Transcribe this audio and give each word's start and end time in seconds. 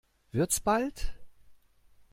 Wird's 0.31 0.59
bald? 0.59 1.13